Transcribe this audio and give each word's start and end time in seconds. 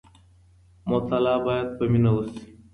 مطالعه 0.89 1.37
باید 1.47 1.67
په 1.77 1.83
مینه 1.91 2.11
وسي. 2.15 2.39